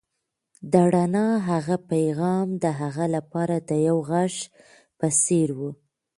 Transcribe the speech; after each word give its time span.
د 0.71 0.73
رڼا 0.93 1.27
هغه 1.49 1.75
پيغام 1.91 2.47
د 2.63 2.65
هغه 2.79 3.05
لپاره 3.15 3.55
د 3.69 3.71
یو 3.87 3.97
غږ 4.09 4.33
په 4.99 5.07
څېر 5.23 5.49
و. 5.57 5.59